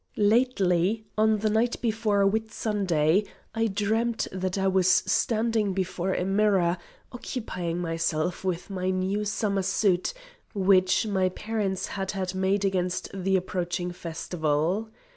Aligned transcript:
]Lately, 0.35 1.05
on 1.15 1.37
the 1.37 1.49
night 1.51 1.79
before 1.79 2.25
Whit 2.25 2.51
Sunday, 2.51 3.23
I 3.53 3.67
dreamed 3.67 4.27
that 4.31 4.57
I 4.57 4.67
was 4.67 4.87
standing 4.89 5.73
before 5.73 6.11
a 6.15 6.25
mirror, 6.25 6.79
occupying 7.11 7.77
myself 7.77 8.43
with 8.43 8.71
my 8.71 8.89
new 8.89 9.25
summer 9.25 9.61
suit, 9.61 10.15
which 10.55 11.05
my 11.05 11.29
parents 11.29 11.85
had 11.89 12.13
had 12.13 12.33
made 12.33 12.65
against 12.65 13.09
the 13.13 13.35
approaching 13.35 13.91
festival. 13.91 14.89